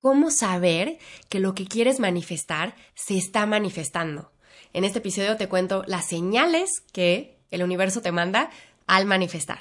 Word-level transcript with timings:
cómo 0.00 0.30
saber 0.30 0.98
que 1.28 1.40
lo 1.40 1.54
que 1.54 1.66
quieres 1.66 2.00
manifestar 2.00 2.74
se 2.94 3.16
está 3.16 3.46
manifestando. 3.46 4.32
En 4.72 4.84
este 4.84 4.98
episodio 4.98 5.36
te 5.36 5.48
cuento 5.48 5.82
las 5.86 6.06
señales 6.06 6.82
que 6.92 7.38
el 7.50 7.62
universo 7.62 8.00
te 8.00 8.12
manda 8.12 8.50
al 8.86 9.06
manifestar. 9.06 9.60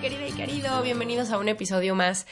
Querida 0.00 0.26
y 0.26 0.32
querido, 0.32 0.82
bienvenidos 0.82 1.30
a 1.30 1.38
un 1.38 1.46
episodio 1.46 1.94
más 1.94 2.26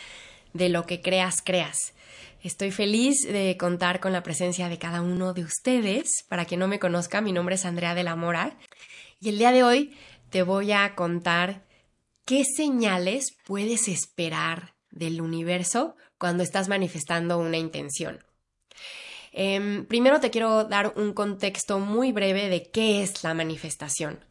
de 0.55 0.71
Lo 0.71 0.87
que 0.87 1.01
creas, 1.01 1.41
creas. 1.41 1.95
Estoy 2.43 2.73
feliz 2.73 3.23
de 3.23 3.57
contar 3.57 4.01
con 4.01 4.13
la 4.13 4.25
presencia 4.25 4.69
de 4.69 4.77
cada 4.77 5.03
uno 5.03 5.35
de 5.35 5.45
ustedes. 5.45 6.25
Para 6.29 6.47
quien 6.47 6.59
no 6.59 6.67
me 6.67 6.81
conozca, 6.81 7.21
mi 7.21 7.31
nombre 7.31 7.55
es 7.55 7.65
Andrea 7.65 7.95
de 7.95 8.03
la 8.03 8.17
Mora 8.17 8.57
y 9.21 9.29
el 9.29 9.39
día 9.39 9.53
de 9.53 9.63
hoy 9.63 9.97
te 10.31 10.43
voy 10.43 10.73
a 10.73 10.95
contar 10.95 11.67
qué 12.25 12.45
señales 12.45 13.37
puedes 13.45 13.87
esperar 13.89 14.75
del 14.91 15.21
universo 15.21 15.95
cuando 16.19 16.43
estás 16.43 16.69
manifestando 16.69 17.39
una 17.39 17.59
intención. 17.59 18.25
Em, 19.33 19.85
primero 19.87 20.21
te 20.21 20.31
quiero 20.31 20.65
dar 20.65 20.95
un 20.97 21.13
contexto 21.13 21.79
muy 21.79 22.13
breve 22.13 22.49
de 22.49 22.71
qué 22.71 23.03
es 23.03 23.23
la 23.23 23.35
manifestación. 23.35 24.25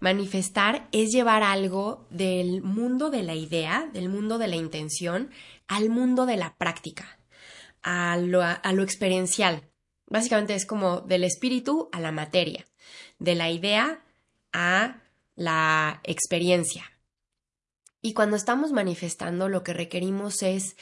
Manifestar 0.00 0.88
es 0.92 1.10
llevar 1.10 1.42
algo 1.42 2.06
del 2.10 2.62
mundo 2.62 3.10
de 3.10 3.24
la 3.24 3.34
idea, 3.34 3.90
del 3.92 4.08
mundo 4.08 4.38
de 4.38 4.48
la 4.48 4.56
intención, 4.56 5.30
al 5.66 5.90
mundo 5.90 6.24
de 6.24 6.36
la 6.36 6.56
práctica 6.56 7.18
a 7.82 8.16
lo, 8.16 8.42
experiencial. 8.82 9.68
Básicamente 10.06 10.54
es 10.54 10.64
como 10.66 11.00
del 11.00 11.24
espíritu 11.24 11.88
a 11.92 12.00
la 12.00 12.12
materia, 12.12 12.64
de 13.18 13.34
la 13.34 13.50
idea 13.50 14.04
a 14.58 15.02
la 15.36 16.00
experiencia. 16.02 16.84
Y 18.02 18.12
cuando 18.12 18.36
estamos 18.36 18.72
manifestando, 18.72 19.48
lo 19.48 19.62
que 19.62 19.72
requerimos 19.72 20.42
es 20.42 20.76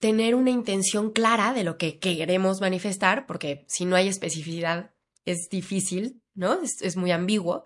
tener 0.00 0.34
una 0.34 0.50
intención 0.50 1.10
clara 1.10 1.52
de 1.52 1.62
lo 1.62 1.76
que 1.76 1.98
queremos 1.98 2.62
manifestar, 2.62 3.26
porque 3.26 3.66
si 3.68 3.84
no 3.84 3.96
hay 3.96 4.08
especificidad 4.08 4.92
es 5.26 5.48
difícil, 5.50 6.22
¿no? 6.34 6.62
Es, 6.62 6.80
es, 6.80 6.96
muy 6.96 7.12
ambiguo. 7.12 7.64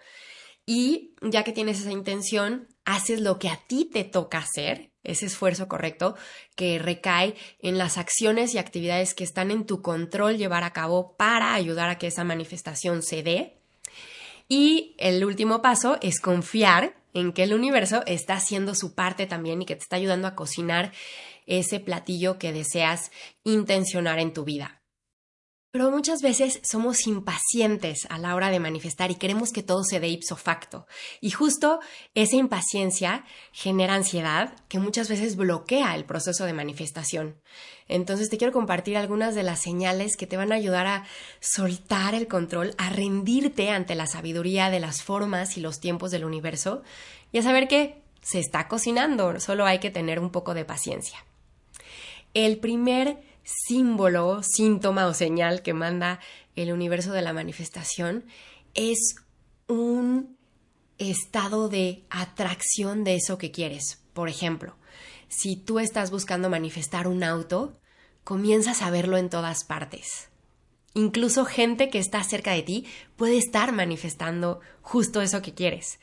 Y 0.66 1.14
ya 1.22 1.44
que 1.44 1.52
tienes 1.52 1.80
esa 1.80 1.92
intención, 1.92 2.66
haces 2.84 3.20
lo 3.20 3.38
que 3.38 3.48
a 3.48 3.60
ti 3.68 3.84
te 3.84 4.02
toca 4.02 4.38
hacer, 4.38 4.90
ese 5.04 5.26
esfuerzo 5.26 5.68
correcto 5.68 6.16
que 6.56 6.80
recae 6.80 7.36
en 7.60 7.78
las 7.78 7.98
acciones 7.98 8.54
y 8.54 8.58
actividades 8.58 9.14
que 9.14 9.22
están 9.22 9.52
en 9.52 9.64
tu 9.64 9.80
control 9.80 10.38
llevar 10.38 10.64
a 10.64 10.72
cabo 10.72 11.16
para 11.16 11.54
ayudar 11.54 11.88
a 11.88 11.98
que 11.98 12.08
esa 12.08 12.24
manifestación 12.24 13.02
se 13.02 13.22
dé. 13.22 13.63
Y 14.48 14.94
el 14.98 15.24
último 15.24 15.62
paso 15.62 15.98
es 16.02 16.20
confiar 16.20 16.96
en 17.14 17.32
que 17.32 17.44
el 17.44 17.54
universo 17.54 18.02
está 18.06 18.34
haciendo 18.34 18.74
su 18.74 18.94
parte 18.94 19.26
también 19.26 19.62
y 19.62 19.66
que 19.66 19.76
te 19.76 19.82
está 19.82 19.96
ayudando 19.96 20.28
a 20.28 20.34
cocinar 20.34 20.92
ese 21.46 21.80
platillo 21.80 22.38
que 22.38 22.52
deseas 22.52 23.10
intencionar 23.44 24.18
en 24.18 24.32
tu 24.32 24.44
vida. 24.44 24.83
Pero 25.74 25.90
muchas 25.90 26.22
veces 26.22 26.60
somos 26.62 27.04
impacientes 27.08 28.06
a 28.08 28.16
la 28.18 28.36
hora 28.36 28.50
de 28.50 28.60
manifestar 28.60 29.10
y 29.10 29.16
queremos 29.16 29.50
que 29.50 29.64
todo 29.64 29.82
se 29.82 29.98
dé 29.98 30.06
ipso 30.06 30.36
facto. 30.36 30.86
Y 31.20 31.32
justo 31.32 31.80
esa 32.14 32.36
impaciencia 32.36 33.24
genera 33.50 33.96
ansiedad 33.96 34.54
que 34.68 34.78
muchas 34.78 35.08
veces 35.08 35.34
bloquea 35.34 35.96
el 35.96 36.04
proceso 36.04 36.44
de 36.44 36.52
manifestación. 36.52 37.40
Entonces 37.88 38.30
te 38.30 38.38
quiero 38.38 38.52
compartir 38.52 38.96
algunas 38.96 39.34
de 39.34 39.42
las 39.42 39.62
señales 39.62 40.16
que 40.16 40.28
te 40.28 40.36
van 40.36 40.52
a 40.52 40.54
ayudar 40.54 40.86
a 40.86 41.06
soltar 41.40 42.14
el 42.14 42.28
control, 42.28 42.76
a 42.78 42.90
rendirte 42.90 43.70
ante 43.70 43.96
la 43.96 44.06
sabiduría 44.06 44.70
de 44.70 44.78
las 44.78 45.02
formas 45.02 45.56
y 45.56 45.60
los 45.60 45.80
tiempos 45.80 46.12
del 46.12 46.24
universo 46.24 46.84
y 47.32 47.38
a 47.38 47.42
saber 47.42 47.66
que 47.66 48.00
se 48.22 48.38
está 48.38 48.68
cocinando, 48.68 49.40
solo 49.40 49.66
hay 49.66 49.80
que 49.80 49.90
tener 49.90 50.20
un 50.20 50.30
poco 50.30 50.54
de 50.54 50.64
paciencia. 50.64 51.24
El 52.32 52.58
primer 52.58 53.33
símbolo, 53.44 54.42
síntoma 54.42 55.06
o 55.06 55.14
señal 55.14 55.62
que 55.62 55.74
manda 55.74 56.20
el 56.56 56.72
universo 56.72 57.12
de 57.12 57.22
la 57.22 57.32
manifestación 57.32 58.24
es 58.74 59.16
un 59.68 60.36
estado 60.98 61.68
de 61.68 62.04
atracción 62.10 63.04
de 63.04 63.16
eso 63.16 63.38
que 63.38 63.50
quieres. 63.50 64.02
Por 64.12 64.28
ejemplo, 64.28 64.76
si 65.28 65.56
tú 65.56 65.78
estás 65.78 66.10
buscando 66.10 66.50
manifestar 66.50 67.06
un 67.08 67.22
auto, 67.24 67.78
comienzas 68.22 68.82
a 68.82 68.90
verlo 68.90 69.16
en 69.16 69.30
todas 69.30 69.64
partes. 69.64 70.28
Incluso 70.94 71.44
gente 71.44 71.90
que 71.90 71.98
está 71.98 72.22
cerca 72.22 72.52
de 72.52 72.62
ti 72.62 72.86
puede 73.16 73.36
estar 73.36 73.72
manifestando 73.72 74.60
justo 74.80 75.20
eso 75.20 75.42
que 75.42 75.52
quieres. 75.54 75.98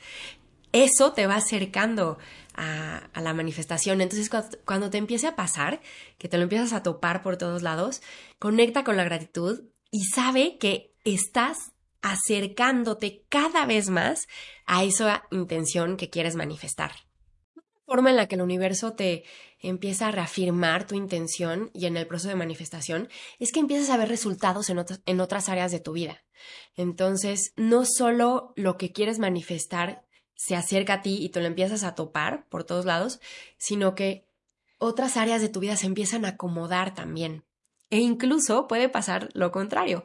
Eso 0.72 1.12
te 1.12 1.26
va 1.26 1.36
acercando 1.36 2.18
a, 2.54 3.08
la 3.20 3.34
manifestación. 3.34 4.00
Entonces, 4.00 4.30
cuando, 4.64 4.90
te 4.90 4.98
empiece 4.98 5.26
a 5.26 5.36
pasar, 5.36 5.80
que 6.18 6.28
te 6.28 6.36
lo 6.36 6.44
empiezas 6.44 6.72
a 6.72 6.82
topar 6.82 7.22
por 7.22 7.36
todos 7.36 7.62
lados, 7.62 8.02
conecta 8.38 8.84
con 8.84 8.96
la 8.96 9.04
gratitud 9.04 9.62
y 9.90 10.04
sabe 10.04 10.58
que 10.58 10.94
estás 11.04 11.72
acercándote 12.02 13.24
cada 13.28 13.64
vez 13.64 13.88
más 13.88 14.26
a 14.66 14.84
esa 14.84 15.24
intención 15.30 15.96
que 15.96 16.10
quieres 16.10 16.34
manifestar. 16.34 16.92
Una 17.54 17.64
forma 17.86 18.10
en 18.10 18.16
la 18.16 18.26
que 18.26 18.34
el 18.34 18.42
universo 18.42 18.94
te 18.94 19.24
empieza 19.60 20.08
a 20.08 20.10
reafirmar 20.10 20.86
tu 20.86 20.96
intención 20.96 21.70
y 21.72 21.86
en 21.86 21.96
el 21.96 22.06
proceso 22.06 22.28
de 22.28 22.34
manifestación 22.34 23.08
es 23.38 23.52
que 23.52 23.60
empiezas 23.60 23.90
a 23.90 23.96
ver 23.96 24.08
resultados 24.08 24.68
en, 24.70 24.84
en 25.06 25.20
otras 25.20 25.48
áreas 25.48 25.70
de 25.70 25.80
tu 25.80 25.92
vida. 25.92 26.24
Entonces, 26.74 27.52
no 27.56 27.84
solo 27.84 28.52
lo 28.56 28.76
que 28.76 28.92
quieres 28.92 29.18
manifestar 29.20 30.04
se 30.42 30.56
acerca 30.56 30.94
a 30.94 31.02
ti 31.02 31.18
y 31.22 31.28
te 31.28 31.38
lo 31.38 31.46
empiezas 31.46 31.84
a 31.84 31.94
topar 31.94 32.48
por 32.48 32.64
todos 32.64 32.84
lados, 32.84 33.20
sino 33.58 33.94
que 33.94 34.26
otras 34.78 35.16
áreas 35.16 35.40
de 35.40 35.48
tu 35.48 35.60
vida 35.60 35.76
se 35.76 35.86
empiezan 35.86 36.24
a 36.24 36.30
acomodar 36.30 36.94
también. 36.94 37.44
E 37.90 38.00
incluso 38.00 38.66
puede 38.66 38.88
pasar 38.88 39.28
lo 39.34 39.52
contrario, 39.52 40.04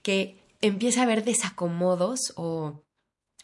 que 0.00 0.38
empiece 0.62 1.00
a 1.00 1.02
haber 1.02 1.22
desacomodos 1.22 2.32
o 2.36 2.82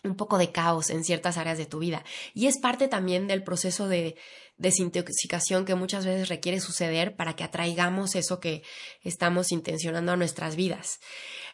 un 0.02 0.16
poco 0.16 0.38
de 0.38 0.50
caos 0.50 0.88
en 0.88 1.04
ciertas 1.04 1.36
áreas 1.36 1.58
de 1.58 1.66
tu 1.66 1.78
vida. 1.78 2.04
Y 2.32 2.46
es 2.46 2.56
parte 2.56 2.88
también 2.88 3.26
del 3.26 3.44
proceso 3.44 3.86
de 3.86 4.16
desintoxicación 4.60 5.64
que 5.64 5.74
muchas 5.74 6.04
veces 6.06 6.28
requiere 6.28 6.60
suceder 6.60 7.16
para 7.16 7.34
que 7.34 7.44
atraigamos 7.44 8.14
eso 8.14 8.38
que 8.38 8.62
estamos 9.02 9.50
intencionando 9.50 10.12
a 10.12 10.16
nuestras 10.16 10.54
vidas. 10.54 11.00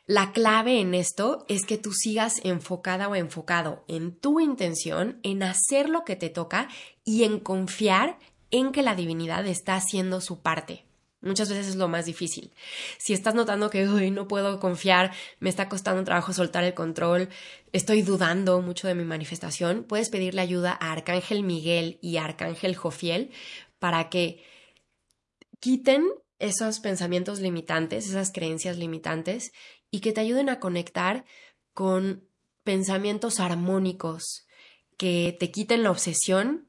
La 0.06 0.32
clave 0.32 0.80
en 0.80 0.94
esto 0.94 1.44
es 1.48 1.64
que 1.64 1.78
tú 1.78 1.92
sigas 1.92 2.40
enfocada 2.44 3.08
o 3.08 3.14
enfocado 3.14 3.84
en 3.88 4.16
tu 4.16 4.40
intención, 4.40 5.18
en 5.22 5.42
hacer 5.42 5.88
lo 5.88 6.04
que 6.04 6.16
te 6.16 6.30
toca 6.30 6.68
y 7.04 7.24
en 7.24 7.40
confiar 7.40 8.18
en 8.50 8.72
que 8.72 8.82
la 8.82 8.94
divinidad 8.94 9.46
está 9.46 9.74
haciendo 9.76 10.20
su 10.20 10.42
parte. 10.42 10.84
Muchas 11.22 11.48
veces 11.48 11.68
es 11.68 11.76
lo 11.76 11.88
más 11.88 12.06
difícil. 12.06 12.52
Si 12.98 13.12
estás 13.12 13.34
notando 13.34 13.70
que 13.70 13.84
no 13.84 14.28
puedo 14.28 14.60
confiar, 14.60 15.12
me 15.40 15.48
está 15.48 15.68
costando 15.68 16.04
trabajo 16.04 16.32
soltar 16.32 16.62
el 16.64 16.74
control, 16.74 17.28
estoy 17.72 18.02
dudando 18.02 18.60
mucho 18.60 18.86
de 18.86 18.94
mi 18.94 19.04
manifestación, 19.04 19.84
puedes 19.84 20.10
pedirle 20.10 20.42
ayuda 20.42 20.76
a 20.78 20.92
Arcángel 20.92 21.42
Miguel 21.42 21.98
y 22.02 22.18
a 22.18 22.24
Arcángel 22.24 22.76
Jofiel 22.76 23.30
para 23.78 24.08
que 24.08 24.44
quiten 25.58 26.04
esos 26.38 26.80
pensamientos 26.80 27.40
limitantes, 27.40 28.08
esas 28.08 28.30
creencias 28.30 28.76
limitantes 28.76 29.52
y 29.90 30.00
que 30.00 30.12
te 30.12 30.20
ayuden 30.20 30.50
a 30.50 30.60
conectar 30.60 31.24
con 31.72 32.28
pensamientos 32.62 33.40
armónicos 33.40 34.46
que 34.96 35.36
te 35.38 35.50
quiten 35.50 35.82
la 35.82 35.90
obsesión 35.90 36.68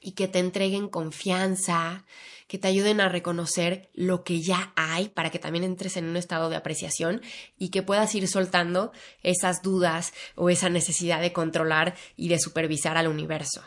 y 0.00 0.12
que 0.12 0.26
te 0.26 0.40
entreguen 0.40 0.88
confianza, 0.88 2.04
que 2.52 2.58
te 2.58 2.68
ayuden 2.68 3.00
a 3.00 3.08
reconocer 3.08 3.88
lo 3.94 4.24
que 4.24 4.42
ya 4.42 4.74
hay 4.76 5.08
para 5.08 5.30
que 5.30 5.38
también 5.38 5.64
entres 5.64 5.96
en 5.96 6.04
un 6.04 6.18
estado 6.18 6.50
de 6.50 6.56
apreciación 6.56 7.22
y 7.56 7.70
que 7.70 7.82
puedas 7.82 8.14
ir 8.14 8.28
soltando 8.28 8.92
esas 9.22 9.62
dudas 9.62 10.12
o 10.34 10.50
esa 10.50 10.68
necesidad 10.68 11.22
de 11.22 11.32
controlar 11.32 11.96
y 12.14 12.28
de 12.28 12.38
supervisar 12.38 12.98
al 12.98 13.08
universo. 13.08 13.62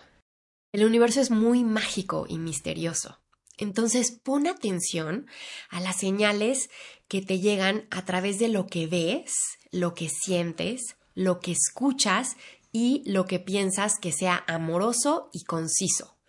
El 0.71 0.85
universo 0.85 1.19
es 1.19 1.31
muy 1.31 1.63
mágico 1.63 2.27
y 2.29 2.37
misterioso. 2.37 3.17
Entonces 3.57 4.11
pon 4.11 4.45
atención 4.45 5.25
a 5.71 5.79
las 5.79 5.95
señales 5.95 6.69
que 7.07 7.23
te 7.23 7.39
llegan 7.39 7.87
a 7.89 8.05
través 8.05 8.37
de 8.37 8.49
lo 8.49 8.67
que 8.67 8.85
ves, 8.85 9.33
lo 9.71 9.95
que 9.95 10.09
sientes, 10.09 10.95
lo 11.15 11.39
que 11.39 11.53
escuchas 11.53 12.37
y 12.71 13.01
lo 13.07 13.25
que 13.25 13.39
piensas 13.39 13.97
que 13.99 14.11
sea 14.11 14.43
amoroso 14.45 15.31
y 15.33 15.43
conciso. 15.43 16.19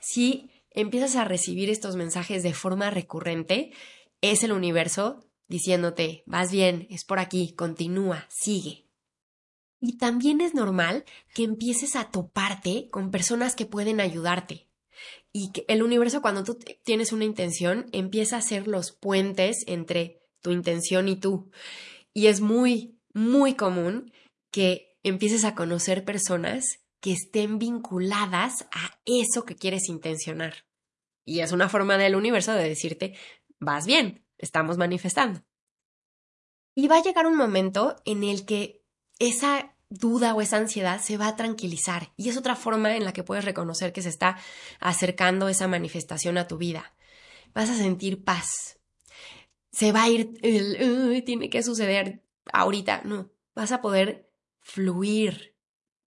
Si 0.00 0.50
empiezas 0.70 1.16
a 1.16 1.24
recibir 1.24 1.70
estos 1.70 1.96
mensajes 1.96 2.42
de 2.42 2.54
forma 2.54 2.90
recurrente, 2.90 3.72
es 4.20 4.42
el 4.44 4.52
universo 4.52 5.24
diciéndote, 5.48 6.22
vas 6.26 6.52
bien, 6.52 6.86
es 6.90 7.04
por 7.04 7.18
aquí, 7.18 7.52
continúa, 7.54 8.26
sigue. 8.28 8.86
Y 9.80 9.96
también 9.96 10.40
es 10.40 10.54
normal 10.54 11.04
que 11.34 11.42
empieces 11.42 11.96
a 11.96 12.10
toparte 12.10 12.88
con 12.90 13.10
personas 13.10 13.56
que 13.56 13.66
pueden 13.66 14.00
ayudarte. 14.00 14.68
Y 15.32 15.52
que 15.52 15.64
el 15.68 15.82
universo, 15.82 16.22
cuando 16.22 16.44
tú 16.44 16.58
tienes 16.84 17.12
una 17.12 17.24
intención, 17.24 17.86
empieza 17.92 18.36
a 18.36 18.40
hacer 18.40 18.68
los 18.68 18.92
puentes 18.92 19.64
entre 19.66 20.22
tu 20.40 20.50
intención 20.50 21.08
y 21.08 21.16
tú. 21.16 21.50
Y 22.12 22.26
es 22.26 22.40
muy, 22.40 22.98
muy 23.12 23.54
común 23.54 24.12
que 24.50 24.98
empieces 25.02 25.44
a 25.44 25.54
conocer 25.54 26.04
personas 26.04 26.80
que 27.00 27.12
estén 27.12 27.58
vinculadas 27.58 28.66
a 28.72 28.98
eso 29.04 29.44
que 29.44 29.56
quieres 29.56 29.88
intencionar. 29.88 30.66
Y 31.24 31.40
es 31.40 31.52
una 31.52 31.68
forma 31.68 31.96
del 31.96 32.16
universo 32.16 32.52
de 32.52 32.68
decirte, 32.68 33.14
vas 33.58 33.86
bien, 33.86 34.24
estamos 34.38 34.76
manifestando. 34.78 35.42
Y 36.74 36.88
va 36.88 36.98
a 36.98 37.02
llegar 37.02 37.26
un 37.26 37.36
momento 37.36 37.96
en 38.04 38.24
el 38.24 38.44
que 38.44 38.82
esa 39.18 39.74
duda 39.90 40.34
o 40.34 40.40
esa 40.40 40.56
ansiedad 40.56 41.00
se 41.00 41.16
va 41.16 41.28
a 41.28 41.36
tranquilizar. 41.36 42.12
Y 42.16 42.28
es 42.28 42.36
otra 42.36 42.56
forma 42.56 42.96
en 42.96 43.04
la 43.04 43.12
que 43.12 43.24
puedes 43.24 43.44
reconocer 43.44 43.92
que 43.92 44.02
se 44.02 44.08
está 44.08 44.38
acercando 44.78 45.48
esa 45.48 45.68
manifestación 45.68 46.38
a 46.38 46.46
tu 46.46 46.58
vida. 46.58 46.94
Vas 47.52 47.70
a 47.70 47.76
sentir 47.76 48.24
paz. 48.24 48.78
Se 49.72 49.92
va 49.92 50.04
a 50.04 50.08
ir 50.08 50.34
tiene 51.24 51.50
que 51.50 51.62
suceder 51.62 52.24
ahorita. 52.52 53.02
No, 53.04 53.30
vas 53.54 53.72
a 53.72 53.82
poder 53.82 54.30
fluir 54.60 55.56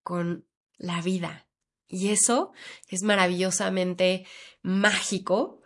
con 0.02 0.46
la 0.78 1.02
vida. 1.02 1.48
Y 1.88 2.10
eso 2.10 2.54
es 2.90 3.04
maravillosamente 3.04 4.26
mágico 4.62 5.62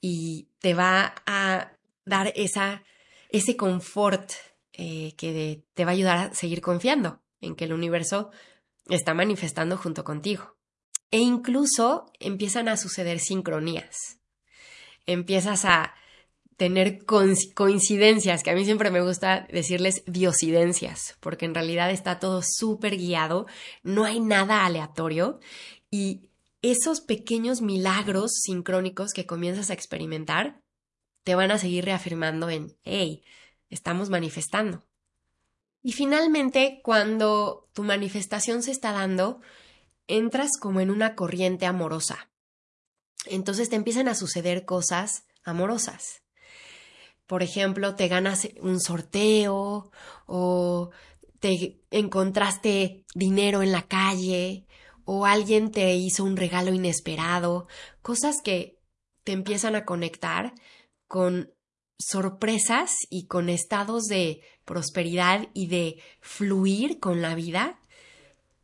y 0.00 0.48
te 0.58 0.74
va 0.74 1.14
a 1.26 1.72
dar 2.04 2.32
esa, 2.36 2.84
ese 3.30 3.56
confort 3.56 4.32
eh, 4.72 5.14
que 5.16 5.64
te 5.74 5.84
va 5.84 5.90
a 5.90 5.94
ayudar 5.94 6.18
a 6.18 6.34
seguir 6.34 6.60
confiando 6.60 7.20
en 7.40 7.56
que 7.56 7.64
el 7.64 7.72
universo 7.72 8.30
está 8.88 9.14
manifestando 9.14 9.76
junto 9.76 10.04
contigo. 10.04 10.56
E 11.10 11.18
incluso 11.18 12.10
empiezan 12.20 12.68
a 12.68 12.76
suceder 12.76 13.20
sincronías. 13.20 14.18
Empiezas 15.06 15.64
a 15.64 15.94
tener 16.62 17.04
coincidencias, 17.04 18.44
que 18.44 18.50
a 18.52 18.54
mí 18.54 18.64
siempre 18.64 18.92
me 18.92 19.00
gusta 19.00 19.48
decirles 19.50 20.04
diosidencias, 20.06 21.16
porque 21.18 21.44
en 21.44 21.56
realidad 21.56 21.90
está 21.90 22.20
todo 22.20 22.40
súper 22.46 22.96
guiado, 22.96 23.46
no 23.82 24.04
hay 24.04 24.20
nada 24.20 24.64
aleatorio 24.64 25.40
y 25.90 26.30
esos 26.62 27.00
pequeños 27.00 27.62
milagros 27.62 28.34
sincrónicos 28.44 29.12
que 29.12 29.26
comienzas 29.26 29.70
a 29.70 29.72
experimentar 29.72 30.62
te 31.24 31.34
van 31.34 31.50
a 31.50 31.58
seguir 31.58 31.84
reafirmando 31.84 32.48
en, 32.48 32.76
hey, 32.84 33.24
estamos 33.68 34.08
manifestando. 34.08 34.84
Y 35.82 35.90
finalmente, 35.90 36.80
cuando 36.84 37.68
tu 37.72 37.82
manifestación 37.82 38.62
se 38.62 38.70
está 38.70 38.92
dando, 38.92 39.40
entras 40.06 40.52
como 40.60 40.80
en 40.80 40.92
una 40.92 41.16
corriente 41.16 41.66
amorosa. 41.66 42.30
Entonces 43.26 43.68
te 43.68 43.74
empiezan 43.74 44.06
a 44.06 44.14
suceder 44.14 44.64
cosas 44.64 45.24
amorosas. 45.42 46.21
Por 47.32 47.42
ejemplo, 47.42 47.94
te 47.94 48.08
ganas 48.08 48.46
un 48.60 48.78
sorteo 48.78 49.90
o 50.26 50.90
te 51.40 51.80
encontraste 51.90 53.06
dinero 53.14 53.62
en 53.62 53.72
la 53.72 53.88
calle 53.88 54.66
o 55.06 55.24
alguien 55.24 55.72
te 55.72 55.94
hizo 55.94 56.24
un 56.24 56.36
regalo 56.36 56.74
inesperado, 56.74 57.68
cosas 58.02 58.42
que 58.44 58.76
te 59.24 59.32
empiezan 59.32 59.76
a 59.76 59.86
conectar 59.86 60.52
con 61.08 61.50
sorpresas 61.98 62.92
y 63.08 63.28
con 63.28 63.48
estados 63.48 64.08
de 64.08 64.42
prosperidad 64.66 65.48
y 65.54 65.68
de 65.68 66.02
fluir 66.20 67.00
con 67.00 67.22
la 67.22 67.34
vida, 67.34 67.80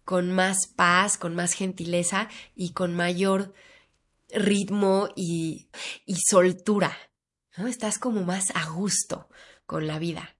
con 0.04 0.30
más 0.30 0.66
paz, 0.76 1.16
con 1.16 1.34
más 1.34 1.54
gentileza 1.54 2.28
y 2.54 2.74
con 2.74 2.94
mayor 2.94 3.54
ritmo 4.28 5.08
y, 5.16 5.68
y 6.04 6.16
soltura. 6.16 7.07
Estás 7.66 7.98
como 7.98 8.22
más 8.22 8.54
a 8.54 8.68
gusto 8.70 9.28
con 9.66 9.86
la 9.86 9.98
vida. 9.98 10.36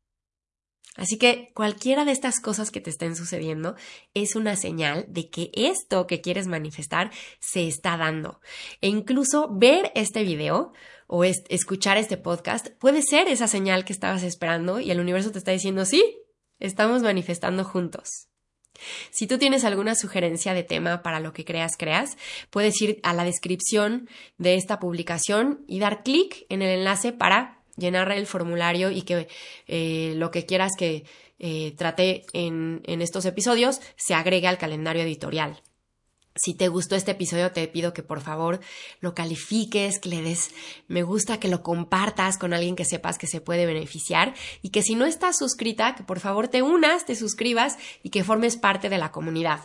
Así 0.98 1.16
que 1.16 1.52
cualquiera 1.54 2.04
de 2.04 2.10
estas 2.10 2.40
cosas 2.40 2.72
que 2.72 2.80
te 2.80 2.90
estén 2.90 3.14
sucediendo 3.14 3.76
es 4.14 4.34
una 4.34 4.56
señal 4.56 5.06
de 5.08 5.30
que 5.30 5.52
esto 5.54 6.08
que 6.08 6.20
quieres 6.20 6.48
manifestar 6.48 7.12
se 7.38 7.68
está 7.68 7.96
dando. 7.96 8.40
E 8.80 8.88
incluso 8.88 9.48
ver 9.48 9.92
este 9.94 10.24
video 10.24 10.72
o 11.06 11.22
escuchar 11.22 11.98
este 11.98 12.16
podcast 12.16 12.70
puede 12.80 13.02
ser 13.02 13.28
esa 13.28 13.46
señal 13.46 13.84
que 13.84 13.92
estabas 13.92 14.24
esperando 14.24 14.80
y 14.80 14.90
el 14.90 14.98
universo 14.98 15.30
te 15.30 15.38
está 15.38 15.52
diciendo, 15.52 15.84
sí, 15.84 16.18
estamos 16.58 17.02
manifestando 17.02 17.62
juntos. 17.62 18.28
Si 19.10 19.26
tú 19.26 19.38
tienes 19.38 19.64
alguna 19.64 19.94
sugerencia 19.94 20.54
de 20.54 20.62
tema 20.62 21.02
para 21.02 21.20
lo 21.20 21.32
que 21.32 21.44
creas, 21.44 21.76
creas, 21.76 22.16
puedes 22.50 22.80
ir 22.80 23.00
a 23.02 23.12
la 23.12 23.24
descripción 23.24 24.08
de 24.38 24.54
esta 24.54 24.78
publicación 24.78 25.64
y 25.66 25.78
dar 25.78 26.02
clic 26.02 26.46
en 26.48 26.62
el 26.62 26.78
enlace 26.78 27.12
para 27.12 27.58
llenar 27.76 28.10
el 28.12 28.26
formulario 28.26 28.90
y 28.90 29.02
que 29.02 29.28
eh, 29.66 30.14
lo 30.16 30.30
que 30.30 30.46
quieras 30.46 30.72
que 30.76 31.04
eh, 31.38 31.72
trate 31.76 32.24
en, 32.32 32.82
en 32.84 33.00
estos 33.00 33.24
episodios 33.24 33.80
se 33.96 34.14
agregue 34.14 34.48
al 34.48 34.58
calendario 34.58 35.02
editorial. 35.02 35.62
Si 36.38 36.54
te 36.54 36.68
gustó 36.68 36.94
este 36.94 37.10
episodio, 37.10 37.50
te 37.50 37.66
pido 37.66 37.92
que 37.92 38.04
por 38.04 38.20
favor 38.20 38.60
lo 39.00 39.12
califiques, 39.14 39.98
que 39.98 40.08
le 40.08 40.22
des 40.22 40.50
me 40.86 41.02
gusta, 41.02 41.40
que 41.40 41.48
lo 41.48 41.64
compartas 41.64 42.38
con 42.38 42.54
alguien 42.54 42.76
que 42.76 42.84
sepas 42.84 43.18
que 43.18 43.26
se 43.26 43.40
puede 43.40 43.66
beneficiar 43.66 44.34
y 44.62 44.70
que 44.70 44.82
si 44.82 44.94
no 44.94 45.04
estás 45.04 45.36
suscrita, 45.36 45.96
que 45.96 46.04
por 46.04 46.20
favor 46.20 46.46
te 46.46 46.62
unas, 46.62 47.04
te 47.04 47.16
suscribas 47.16 47.76
y 48.04 48.10
que 48.10 48.22
formes 48.22 48.56
parte 48.56 48.88
de 48.88 48.98
la 48.98 49.10
comunidad. 49.10 49.60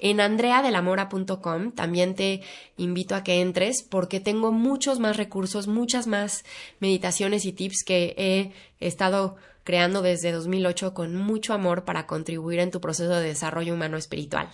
En 0.00 0.20
andreadelamora.com 0.20 1.72
también 1.72 2.14
te 2.14 2.42
invito 2.76 3.14
a 3.14 3.24
que 3.24 3.40
entres 3.40 3.82
porque 3.82 4.20
tengo 4.20 4.52
muchos 4.52 4.98
más 5.00 5.16
recursos, 5.16 5.66
muchas 5.66 6.06
más 6.06 6.44
meditaciones 6.78 7.46
y 7.46 7.52
tips 7.52 7.84
que 7.84 8.14
he 8.18 8.86
estado 8.86 9.36
creando 9.64 10.02
desde 10.02 10.32
2008 10.32 10.92
con 10.92 11.16
mucho 11.16 11.54
amor 11.54 11.84
para 11.84 12.06
contribuir 12.06 12.58
en 12.58 12.70
tu 12.70 12.82
proceso 12.82 13.14
de 13.14 13.28
desarrollo 13.28 13.72
humano 13.72 13.96
espiritual 13.96 14.50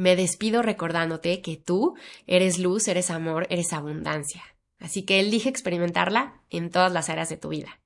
me 0.00 0.16
despido 0.16 0.62
recordándote 0.62 1.42
que 1.42 1.58
tú 1.58 1.94
eres 2.26 2.58
luz, 2.58 2.88
eres 2.88 3.10
amor, 3.10 3.46
eres 3.50 3.74
abundancia. 3.74 4.42
Así 4.78 5.02
que 5.02 5.20
elige 5.20 5.50
experimentarla 5.50 6.40
en 6.48 6.70
todas 6.70 6.90
las 6.90 7.10
áreas 7.10 7.28
de 7.28 7.36
tu 7.36 7.50
vida. 7.50 7.80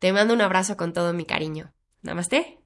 Te 0.00 0.12
mando 0.12 0.34
un 0.34 0.40
abrazo 0.40 0.76
con 0.76 0.92
todo 0.92 1.12
mi 1.12 1.24
cariño. 1.24 1.72
Namaste. 2.02 2.61